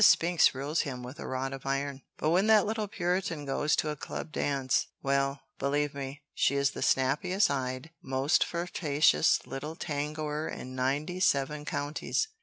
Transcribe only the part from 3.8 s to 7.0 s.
a club dance well, believe me, she is the